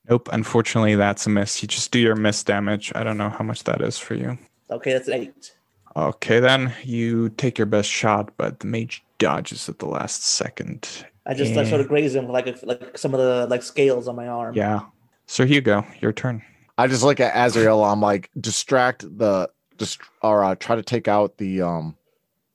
[0.08, 0.28] Nope.
[0.30, 1.60] Unfortunately, that's a miss.
[1.60, 2.92] You just do your miss damage.
[2.94, 4.38] I don't know how much that is for you.
[4.70, 5.57] Okay, that's eight.
[5.96, 11.06] Okay, then you take your best shot, but the mage dodges at the last second.
[11.26, 11.70] I just like Yeah.
[11.70, 14.28] sort of graze him with like a, like some of the like scales on my
[14.28, 14.54] arm.
[14.54, 14.80] Yeah.
[15.26, 16.42] Sir Hugo, your turn.
[16.78, 17.84] I just look at Azrael.
[17.84, 21.96] I'm like, distract the just or uh, try to take out the um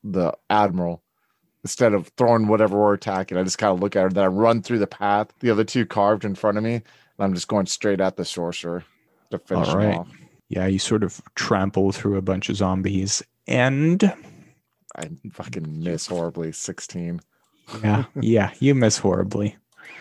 [0.03, 1.01] the admiral
[1.63, 3.37] instead of throwing whatever we're attacking.
[3.37, 4.09] I just kind of look at her.
[4.09, 5.27] Then I run through the path.
[5.39, 6.83] The other two carved in front of me, and
[7.19, 8.83] I'm just going straight at the sorcerer
[9.31, 10.07] to finish All him off.
[10.55, 14.03] Yeah, you sort of trample through a bunch of zombies, and
[14.95, 16.51] I fucking miss horribly.
[16.51, 17.19] Sixteen.
[17.83, 19.55] yeah, yeah, you miss horribly.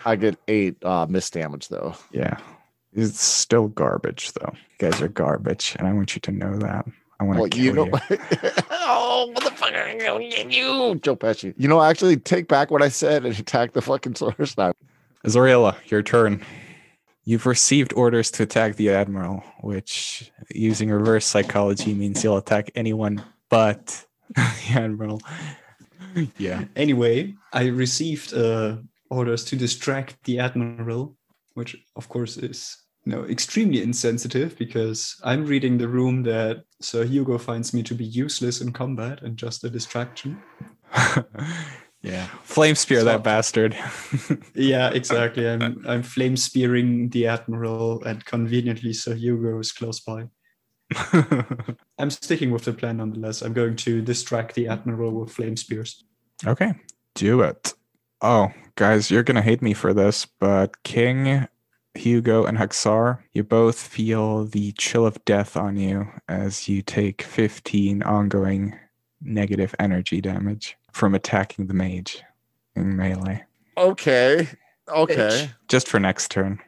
[0.05, 1.95] I get eight uh miss damage though.
[2.11, 2.37] Yeah,
[2.93, 4.51] it's still garbage though.
[4.53, 6.85] You guys are garbage, and I want you to know that.
[7.19, 7.85] I want to Well, kill you you.
[7.91, 7.99] know,
[8.71, 11.53] oh motherfucker, I'm gonna get you, Joe Pesci.
[11.57, 14.73] You know, actually, take back what I said and attack the fucking source now.
[15.25, 16.43] Zoriella, your turn.
[17.25, 23.23] You've received orders to attack the admiral, which, using reverse psychology, means you'll attack anyone
[23.49, 24.05] but
[24.35, 25.21] the admiral.
[26.37, 26.65] Yeah.
[26.75, 28.77] Anyway, I received uh,
[29.09, 31.15] orders to distract the admiral,
[31.53, 37.05] which of course is you know extremely insensitive because I'm reading the room that Sir
[37.05, 40.41] Hugo finds me to be useless in combat and just a distraction.
[42.03, 42.27] yeah.
[42.43, 43.75] Flame spear So- that bastard.
[44.55, 45.47] Yeah, exactly.
[45.49, 50.27] I'm I'm flame spearing the admiral, and conveniently Sir Hugo is close by.
[51.97, 53.41] I'm sticking with the plan nonetheless.
[53.41, 56.03] I'm going to distract the admiral with flame spears.
[56.45, 56.73] okay.
[57.15, 57.73] Do it.
[58.21, 61.47] Oh, guys, you're going to hate me for this, but King,
[61.93, 67.21] Hugo, and Haxar, you both feel the chill of death on you as you take
[67.21, 68.77] 15 ongoing
[69.21, 72.23] negative energy damage from attacking the mage
[72.75, 73.43] in melee.
[73.77, 74.47] Okay,
[74.87, 76.59] okay, Just for next turn.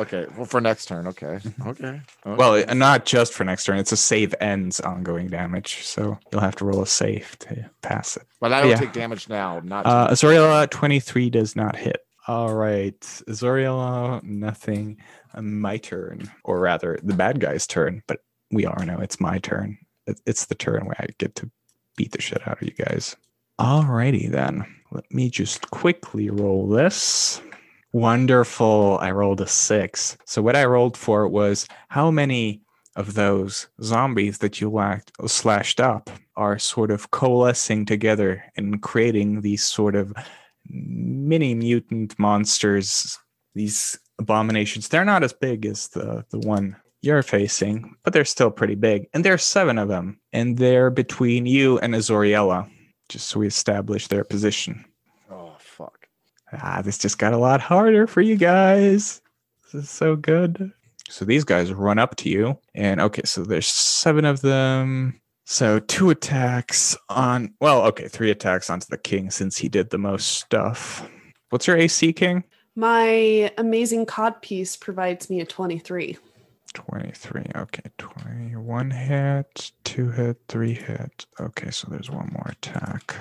[0.00, 0.26] okay.
[0.36, 1.86] Well, for next turn, okay, okay.
[1.88, 2.00] okay.
[2.24, 3.78] Well, not just for next turn.
[3.78, 8.16] It's a save ends ongoing damage, so you'll have to roll a save to pass
[8.16, 8.22] it.
[8.40, 8.76] but I don't yeah.
[8.76, 9.60] take damage now.
[9.62, 12.04] Not Uh, Azoriella, 23 does not hit.
[12.26, 13.00] All right.
[13.00, 14.98] Azoriella, nothing.
[15.34, 18.20] Uh, my turn, or rather, the bad guy's turn, but
[18.50, 19.78] we all know it's my turn.
[20.26, 21.50] It's the turn where I get to
[21.96, 23.16] beat the shit out of you guys.
[23.60, 24.64] Alrighty then.
[24.90, 27.42] Let me just quickly roll this.
[27.92, 28.96] Wonderful.
[29.02, 30.16] I rolled a six.
[30.24, 32.62] So, what I rolled for was how many
[32.96, 39.42] of those zombies that you lacked, slashed up are sort of coalescing together and creating
[39.42, 40.14] these sort of
[40.66, 43.18] mini mutant monsters,
[43.54, 44.88] these abominations.
[44.88, 49.06] They're not as big as the, the one you're facing, but they're still pretty big.
[49.12, 52.66] And there are seven of them, and they're between you and Azoriella,
[53.10, 54.84] just so we establish their position.
[55.30, 56.08] oh fuck.
[56.52, 59.20] Ah, this just got a lot harder for you guys.
[59.72, 60.72] This is so good.
[61.08, 65.20] So these guys run up to you, and okay, so there's seven of them.
[65.44, 69.98] So two attacks on, well, okay, three attacks onto the king since he did the
[69.98, 71.08] most stuff.
[71.50, 72.44] What's your AC, King?
[72.76, 76.16] My amazing cod piece provides me a 23.
[76.74, 77.44] 23.
[77.56, 81.26] Okay, 21 hit, two hit, three hit.
[81.38, 83.14] Okay, so there's one more attack.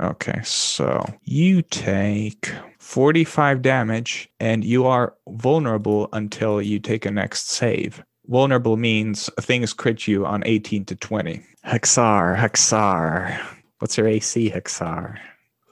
[0.00, 7.50] Okay, so you take 45 damage and you are vulnerable until you take a next
[7.50, 8.02] save.
[8.26, 11.44] Vulnerable means things crit you on 18 to 20.
[11.66, 13.38] Hexar, Hexar.
[13.80, 15.18] What's your AC, Hexar?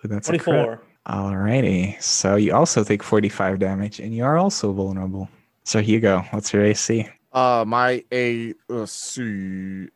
[0.04, 0.82] Ooh, That's 24.
[1.06, 2.00] Alrighty.
[2.02, 5.28] So you also take 45 damage and you are also vulnerable.
[5.68, 7.06] So Hugo, what's your AC?
[7.30, 9.24] Uh, my AC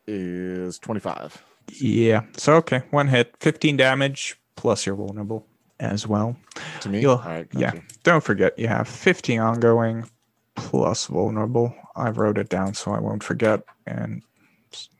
[0.05, 1.43] is twenty-five.
[1.71, 2.21] Yeah.
[2.37, 5.47] So okay, one hit, 15 damage, plus you're vulnerable
[5.79, 6.35] as well.
[6.81, 7.71] To me, You'll- All right, yeah.
[7.71, 7.83] gotcha.
[8.03, 10.07] Don't forget you have 15 ongoing
[10.55, 11.73] plus vulnerable.
[11.95, 14.21] I wrote it down so I won't forget, and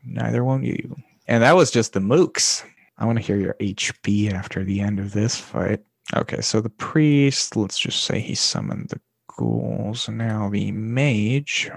[0.04, 0.96] neither won't you.
[1.28, 2.64] And that was just the mooks.
[2.98, 5.84] I want to hear your HP after the end of this fight.
[6.16, 9.00] Okay, so the priest, let's just say he summoned the
[9.38, 10.10] ghouls.
[10.10, 11.70] Now the mage.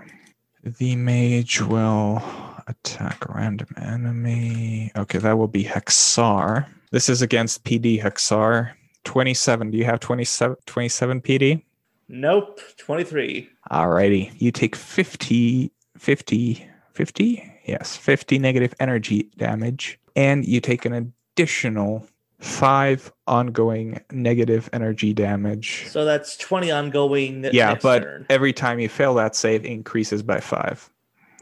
[0.62, 2.22] The mage will
[2.66, 4.90] attack a random enemy.
[4.96, 6.66] Okay, that will be Hexar.
[6.90, 8.72] This is against PD Hexar.
[9.04, 9.70] 27.
[9.70, 11.62] Do you have 27, 27 PD?
[12.08, 12.60] Nope.
[12.78, 13.48] 23.
[13.70, 14.32] Alrighty.
[14.40, 17.52] You take 50, 50, 50?
[17.66, 19.98] Yes, 50 negative energy damage.
[20.14, 22.06] And you take an additional
[22.40, 25.86] five ongoing negative energy damage.
[25.88, 27.48] So that's 20 ongoing.
[27.52, 28.26] Yeah, but turn.
[28.30, 30.90] every time you fail that save, increases by five.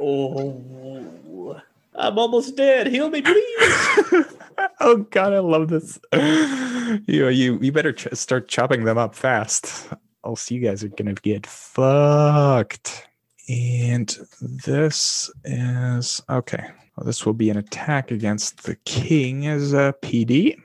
[0.00, 1.60] Oh,
[1.94, 2.88] I'm almost dead.
[2.88, 4.24] Heal me, please.
[4.80, 5.98] oh god, I love this.
[7.06, 9.88] you you you better ch- start chopping them up fast,
[10.24, 13.06] else you guys are gonna get fucked.
[13.48, 16.70] And this is okay.
[16.96, 20.56] Well, this will be an attack against the king as a PD,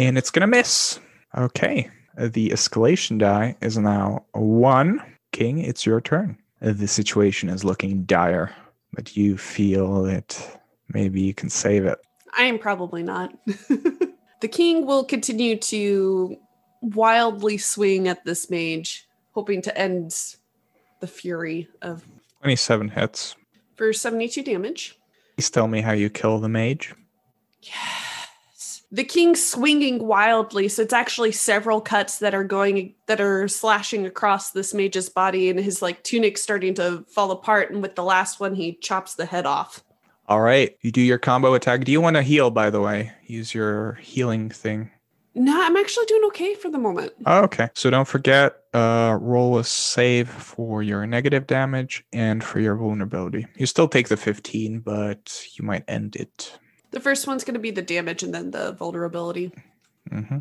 [0.00, 0.98] and it's gonna miss.
[1.36, 5.02] Okay, the escalation die is now one.
[5.32, 6.36] King, it's your turn.
[6.60, 8.50] the situation is looking dire,
[8.94, 11.98] but you feel that maybe you can save it.
[12.36, 13.32] I am probably not.
[13.46, 16.36] the king will continue to
[16.80, 20.14] wildly swing at this mage, hoping to end
[21.00, 22.04] the fury of
[22.40, 23.36] 27 hits.
[23.76, 24.98] for 72 damage.
[25.36, 26.94] Please tell me how you kill the mage.
[27.62, 28.09] Yes.
[28.92, 34.04] The king swinging wildly, so it's actually several cuts that are going that are slashing
[34.04, 37.70] across this mage's body, and his like tunic starting to fall apart.
[37.70, 39.84] And with the last one, he chops the head off.
[40.26, 41.84] All right, you do your combo attack.
[41.84, 43.12] Do you want to heal, by the way?
[43.26, 44.90] Use your healing thing.
[45.34, 47.12] No, I'm actually doing okay for the moment.
[47.24, 47.68] Oh, okay.
[47.74, 53.46] So don't forget, uh, roll a save for your negative damage and for your vulnerability.
[53.56, 56.58] You still take the 15, but you might end it.
[56.90, 59.52] The first one's going to be the damage, and then the vulnerability.
[60.10, 60.38] Mm-hmm.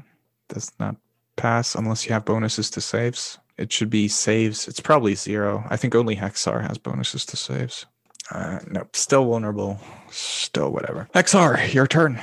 [0.47, 0.95] Does not
[1.35, 3.37] pass unless you have bonuses to saves.
[3.57, 4.67] It should be saves.
[4.67, 5.63] It's probably zero.
[5.69, 7.85] I think only Hexar has bonuses to saves.
[8.31, 8.95] Uh, nope.
[8.95, 9.79] Still vulnerable.
[10.09, 11.09] Still whatever.
[11.13, 12.19] Hexar, your turn.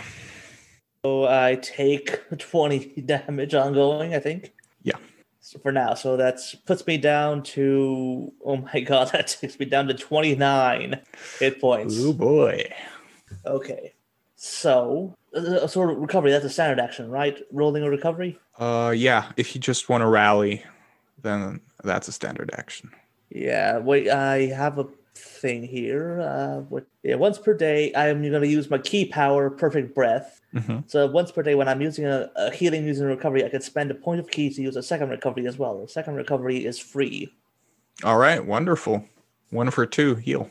[1.05, 4.55] So I take 20 damage ongoing, I think.
[4.83, 4.97] Yeah.
[5.41, 5.95] So for now.
[5.95, 11.01] So that puts me down to oh my god, that takes me down to 29
[11.39, 11.97] hit points.
[11.99, 12.73] Oh boy.
[13.45, 13.93] Okay.
[14.37, 17.39] So a sort of recovery, that's a standard action, right?
[17.51, 18.39] Rolling a recovery?
[18.59, 19.33] Uh, yeah.
[19.37, 20.63] If you just want to rally,
[21.23, 22.91] then that's a standard action.
[23.31, 26.21] Yeah, wait, I have a thing here.
[26.21, 30.41] Uh what yeah, once per day I'm gonna use my ki power, perfect breath.
[30.55, 30.81] Mm-hmm.
[30.87, 33.91] So once per day, when I'm using a, a healing using recovery, I can spend
[33.91, 35.81] a point of ki to use a second recovery as well.
[35.81, 37.33] The second recovery is free.
[38.05, 38.45] All right.
[38.45, 39.05] Wonderful.
[39.51, 40.17] One for two.
[40.17, 40.51] Heal.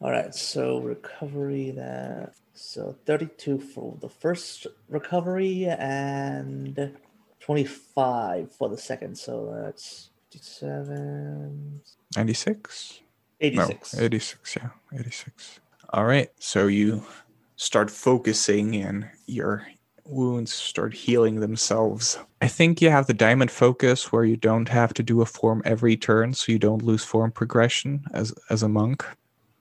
[0.00, 6.96] All right, so recovery that so 32 for the first recovery and
[7.40, 9.18] 25 for the second.
[9.18, 11.80] So that's 57
[12.16, 13.00] 96.
[13.40, 13.94] 86.
[13.94, 14.56] No, 86.
[14.56, 15.60] Yeah, 86.
[15.90, 16.30] All right.
[16.38, 17.04] So you
[17.56, 19.66] start focusing and your
[20.04, 22.18] wounds start healing themselves.
[22.40, 25.62] I think you have the diamond focus where you don't have to do a form
[25.64, 29.04] every turn so you don't lose form progression as as a monk.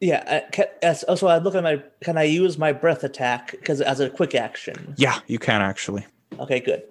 [0.03, 0.65] Yeah, I, can,
[1.07, 4.35] also I look at my can I use my breath attack because as a quick
[4.35, 4.95] action?
[4.97, 6.05] Yeah, you can actually.
[6.39, 6.83] Okay, good.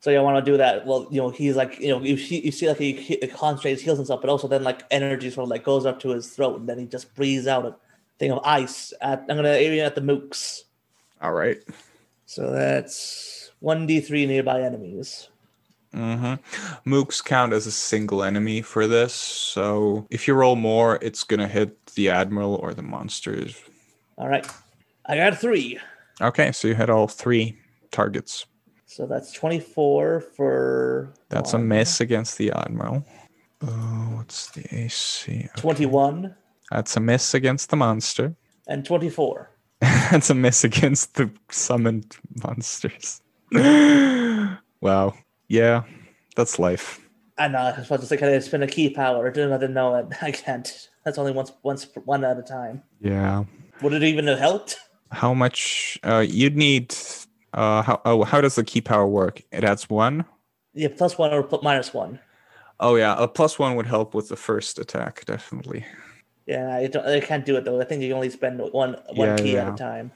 [0.00, 0.84] So you want to do that?
[0.84, 3.82] Well, you know, he's like, you know, you see, you see like he, he concentrates,
[3.82, 6.58] heals himself, but also then like energy sort of like goes up to his throat,
[6.58, 7.76] and then he just breathes out a
[8.18, 8.92] thing of ice.
[9.00, 10.62] At I'm gonna aim at the mooks.
[11.22, 11.58] All right.
[12.26, 15.28] So that's one d three nearby enemies.
[15.94, 16.92] Mm-hmm.
[16.92, 21.48] Mooks count as a single enemy for this, so if you roll more, it's gonna
[21.48, 23.62] hit the admiral or the monsters.
[24.16, 24.46] All right,
[25.04, 25.78] I got three.
[26.22, 27.58] Okay, so you had all three
[27.90, 28.46] targets.
[28.86, 31.12] So that's twenty four for.
[31.28, 33.04] That's a miss against the admiral.
[33.62, 35.30] Oh, what's the AC?
[35.30, 35.48] Okay.
[35.60, 36.34] Twenty one
[36.70, 38.34] That's a miss against the monster.
[38.66, 39.50] and twenty four.
[39.80, 43.20] That's a miss against the summoned monsters.
[44.80, 45.14] wow.
[45.48, 45.84] Yeah,
[46.36, 47.00] that's life.
[47.38, 47.58] I know.
[47.58, 49.26] I was supposed to say, can I spend a ki power?
[49.26, 50.06] I didn't, I didn't know it.
[50.22, 50.89] I can't.
[51.04, 52.82] That's only once, once, one at a time.
[53.00, 53.44] Yeah.
[53.82, 54.76] Would it even have helped?
[55.12, 55.98] How much?
[56.04, 56.94] Uh, you'd need.
[57.52, 58.00] Uh, how?
[58.04, 59.42] Oh, how does the ki power work?
[59.50, 60.24] It adds one.
[60.72, 62.20] Yeah, plus one or minus one.
[62.78, 65.84] Oh yeah, a plus one would help with the first attack, definitely.
[66.46, 67.80] Yeah, I, don't, I can't do it though.
[67.80, 70.12] I think you can only spend one one Yeah, ki at a time.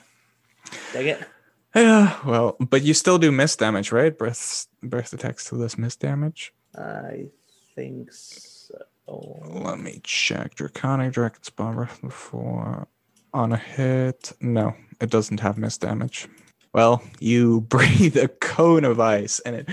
[0.92, 1.28] Dang it.
[1.74, 4.16] Yeah, well, but you still do miss damage, right?
[4.16, 6.54] Breath, breath attacks to this miss damage.
[6.78, 7.26] I
[7.74, 8.53] think so.
[9.06, 10.54] Let me check.
[10.54, 12.88] Draconic Dragon Breath before
[13.32, 14.32] on a hit.
[14.40, 16.28] No, it doesn't have miss damage.
[16.72, 19.68] Well, you breathe a cone of ice, and it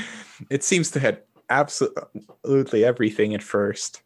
[0.49, 4.01] it seems to hit absolutely everything at first,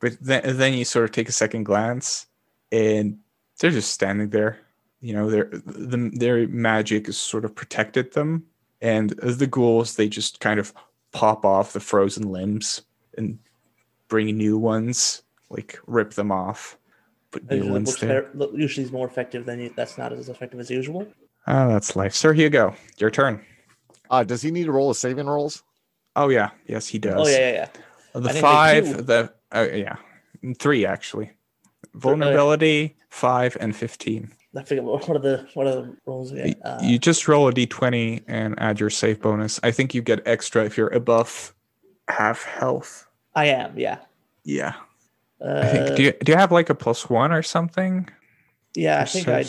[0.00, 2.26] but then then you sort of take a second glance,
[2.70, 3.18] and
[3.58, 4.58] they're just standing there.
[5.00, 8.44] You know, their the, their magic has sort of protected them,
[8.80, 10.74] and the ghouls they just kind of
[11.12, 12.82] pop off the frozen limbs
[13.16, 13.38] and
[14.08, 16.76] bring new ones, like rip them off,
[17.30, 18.22] put new Usually, ones there.
[18.22, 21.06] better- usually is more effective than you, that's not as effective as usual.
[21.46, 22.14] Ah, that's life.
[22.14, 23.42] Sir Hugo, your turn.
[24.10, 25.62] Uh, does he need to roll a saving rolls?
[26.16, 27.14] Oh yeah, yes he does.
[27.26, 27.68] Oh yeah, yeah, yeah.
[28.14, 29.96] The I think they five, the uh, yeah,
[30.58, 31.30] three actually.
[31.94, 34.32] Vulnerability five and fifteen.
[34.56, 36.54] I forget what what are the what are the rolls again?
[36.64, 39.60] Uh, you just roll a d20 and add your save bonus.
[39.62, 41.54] I think you get extra if you're above
[42.08, 43.06] half health.
[43.38, 43.98] I am, yeah.
[44.44, 44.74] Yeah.
[45.40, 45.96] Uh, I think.
[45.96, 48.08] Do you do you have like a plus one or something?
[48.74, 49.44] yeah, I Or think I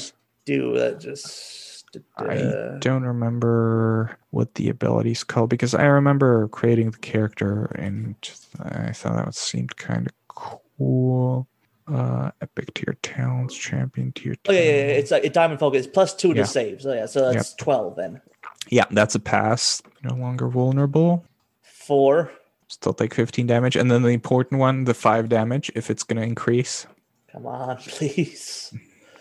[0.45, 0.75] do.
[0.77, 6.99] Uh, just I uh, don't remember what the ability's called because I remember creating the
[6.99, 8.15] character and
[8.61, 11.47] I thought that seemed kind of cool.
[11.91, 14.35] Uh, epic tier talents, champion tier.
[14.47, 14.99] Oh yeah, yeah, yeah.
[15.01, 16.45] It's like a diamond focus plus two to Yeah.
[16.45, 16.83] save.
[16.83, 18.21] So yeah, so that's twelve then.
[18.69, 19.81] Yeah, that's a pass.
[20.03, 21.25] No longer vulnerable.
[21.63, 22.31] Four.
[22.69, 23.75] Still take 15 damage.
[23.75, 26.85] And then the important one, the 5 damage, if it's going to increase.
[27.31, 28.73] Come on, please.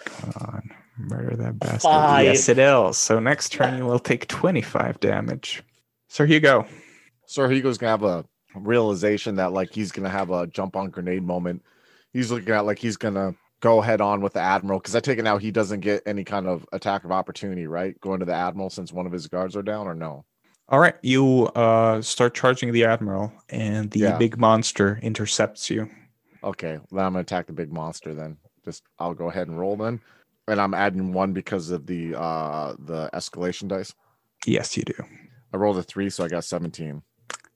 [0.04, 0.70] Come on.
[0.98, 1.82] Murder that bastard.
[1.82, 2.24] Five.
[2.24, 2.98] Yes, it is.
[2.98, 5.62] So next turn, you will take 25 damage.
[6.08, 6.66] Sir Hugo.
[7.26, 8.24] Sir Hugo's gonna have a
[8.56, 11.62] realization that like he's gonna have a jump on grenade moment.
[12.12, 15.18] He's looking at like he's gonna go head on with the admiral because I take
[15.18, 17.98] it now he doesn't get any kind of attack of opportunity, right?
[18.00, 20.24] Going to the admiral since one of his guards are down, or no?
[20.68, 20.94] All right.
[21.02, 24.18] You uh, start charging the Admiral, and the Yeah.
[24.18, 25.88] big monster intercepts you.
[26.44, 28.14] Okay, then I'm gonna attack the big monster.
[28.14, 30.00] Then just I'll go ahead and roll then,
[30.46, 33.94] and I'm adding one because of the uh the escalation dice.
[34.46, 34.94] Yes, you do.
[35.52, 37.02] I rolled a three, so I got 17.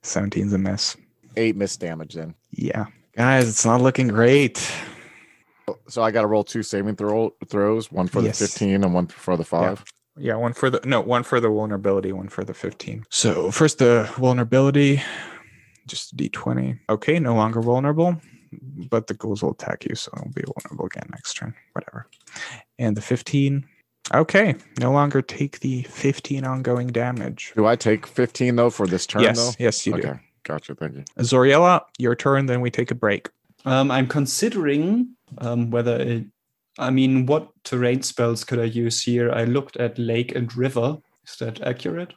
[0.01, 0.97] 17's a miss.
[1.37, 2.33] Eight miss damage then.
[2.51, 2.87] Yeah.
[3.15, 4.57] Guys, it's not looking great.
[5.87, 8.39] So I got to roll two saving throw throws, one for Yes.
[8.39, 9.83] the 15 and one for the five.
[10.17, 13.05] Yeah, one for the no, one for the vulnerability, one for the 15.
[13.09, 15.01] So first the vulnerability,
[15.87, 16.79] just a d20.
[16.89, 18.21] Okay, no longer vulnerable,
[18.89, 21.53] but the ghouls will attack you, so it'll be vulnerable again next turn.
[21.73, 22.07] Whatever.
[22.77, 23.65] And the 15.
[24.13, 27.53] Okay, no longer take the 15 ongoing damage.
[27.55, 29.51] Do I take 15 though for this turn yes, though?
[29.57, 29.99] yes, you do.
[29.99, 30.75] okay, gotcha.
[30.75, 31.03] Thank you.
[31.17, 31.23] do.
[31.23, 33.29] Zoriella, your turn, then we take a break.
[33.65, 36.25] Um, I'm considering um, whether it,
[36.77, 39.31] I mean, what terrain spells could I use here?
[39.31, 40.97] I looked at lake and river.
[41.27, 42.13] Is that accurate?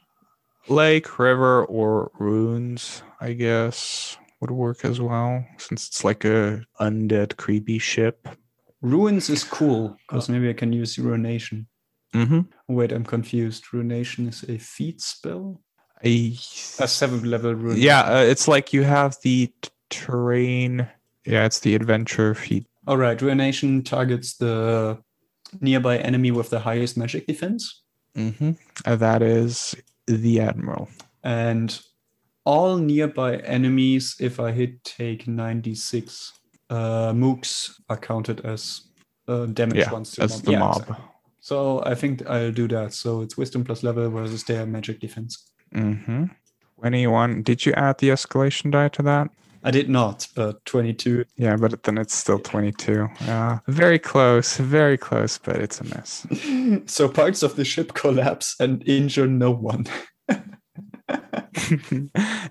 [0.67, 7.37] Lake, river, or runes, I guess, would work as well, since it's like a undead
[7.37, 8.27] creepy ship.
[8.81, 11.67] Ruins is cool because maybe I can use ruination.
[12.13, 12.41] Mm-hmm.
[12.67, 13.73] Wait, I'm confused.
[13.73, 15.61] Ruination is a feat spell.
[16.03, 16.31] A,
[16.79, 17.83] a seventh level ruination.
[17.83, 20.87] yeah, uh, it's like you have the t- terrain.
[21.25, 22.67] Yeah, it's the adventure feat.
[22.87, 23.21] All right.
[23.21, 24.97] Ruination targets the
[25.61, 27.83] nearby enemy with the highest magic defense,
[28.15, 28.51] Mm-hmm.
[28.95, 29.75] that is
[30.07, 30.89] the admiral.
[31.23, 31.79] and
[32.45, 36.31] all nearby enemies, if I hit, take 96.
[36.69, 38.81] Uh, mooks are counted as
[39.27, 40.77] uh, damage Yeah, to that's the Yeah, mob.
[40.81, 40.95] exactly.
[41.41, 42.93] So I think I'll do that.
[42.93, 45.49] So it's wisdom plus level versus their magic defense.
[45.75, 46.25] Mm-hmm.
[46.79, 47.43] Twenty-one.
[47.43, 49.29] Did you add the escalation die to that?
[49.67, 51.25] I did not, but 22.
[51.35, 53.09] Yeah, but then it's still twenty-two.
[53.19, 56.25] Yeah, very close, very close, but it's a mess.
[56.85, 59.85] so parts of the ship collapse and injure no one.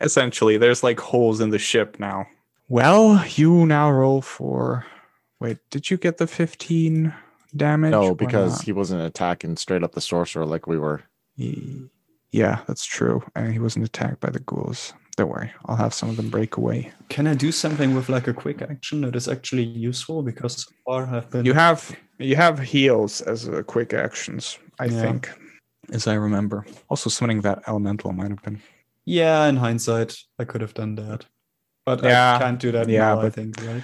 [0.02, 2.26] Essentially, there's like holes in the ship now.
[2.68, 4.84] Well, you now roll for.
[5.40, 7.14] Wait, did you get the 15
[7.56, 7.92] damage?
[7.92, 11.02] No, because he wasn't attacking straight up the sorcerer like we were.
[12.30, 13.22] Yeah, that's true.
[13.34, 14.92] And he wasn't attacked by the ghouls.
[15.16, 16.92] Don't worry, I'll have some of them break away.
[17.08, 20.22] Can I do something with like a quick action that is actually useful?
[20.22, 24.86] Because so far I've been You have you have heals as uh, quick actions, I
[24.86, 25.00] Yeah.
[25.02, 25.30] think,
[25.92, 26.66] as I remember.
[26.88, 28.60] Also, summoning that elemental might have been.
[29.06, 31.24] Yeah, in hindsight, I could have done that.
[31.86, 33.82] But Yeah, I can't do that yeah, now, I think, right?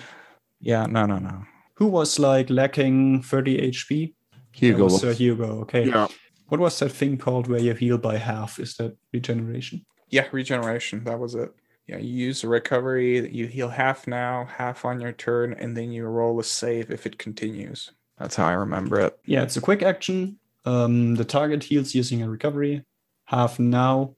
[0.60, 1.44] Yeah, no, no, no.
[1.74, 4.14] Who was like lacking 30 HP?
[4.52, 4.84] Hugo.
[4.84, 5.86] was, uh, Hugo, okay.
[5.86, 6.08] yeah.
[6.48, 8.58] What was that thing called where you heal by half?
[8.58, 9.86] Is that regeneration?
[10.12, 11.04] Yeah, regeneration.
[11.04, 11.52] That was it.
[11.88, 13.28] Yeah, you use a recovery.
[13.30, 17.06] You heal half now, half on your turn, and then you roll a save if
[17.06, 17.90] it continues.
[18.18, 19.18] That's how I remember it.
[19.24, 20.38] Yeah, it's a quick action.
[20.64, 22.84] Um, the target heals using a recovery,
[23.24, 24.14] half now,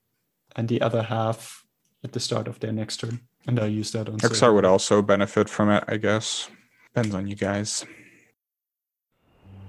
[0.55, 1.65] and the other half
[2.03, 3.21] at the start of their next turn.
[3.47, 4.19] And I'll use that on.
[4.19, 4.55] Hexar Silver.
[4.55, 6.51] would also benefit from it, I guess.
[6.93, 7.87] Depends on you guys.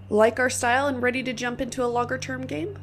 [0.10, 2.78] Like our style and ready to jump into a longer term game?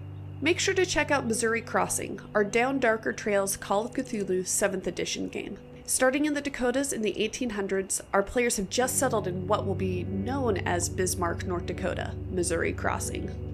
[0.45, 4.89] Make sure to check out Missouri Crossing, our Down Darker Trails Call of Cthulhu 7th
[4.89, 5.57] edition game.
[5.87, 9.77] Starting in the Dakotas in the 1800s, our players have just settled in what will
[9.77, 13.52] be known as Bismarck, North Dakota, Missouri Crossing.